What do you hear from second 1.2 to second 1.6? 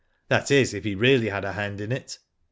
had a